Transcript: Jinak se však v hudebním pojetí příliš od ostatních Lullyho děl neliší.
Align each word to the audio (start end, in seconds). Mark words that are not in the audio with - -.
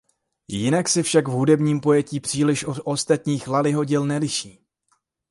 Jinak 0.47 0.89
se 0.89 1.03
však 1.03 1.27
v 1.27 1.31
hudebním 1.31 1.79
pojetí 1.79 2.19
příliš 2.19 2.63
od 2.63 2.79
ostatních 2.83 3.47
Lullyho 3.47 3.83
děl 3.85 4.05
neliší. 4.05 4.65